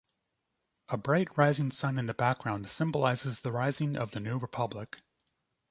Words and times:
A 0.89 0.97
bright 0.97 1.37
rising 1.37 1.69
sun 1.69 1.99
in 1.99 2.07
the 2.07 2.15
background 2.15 2.67
symbolizes 2.71 3.41
the 3.41 3.51
rising 3.51 3.95
of 3.95 4.09
the 4.13 4.19
new 4.19 4.39
republic. 4.39 4.99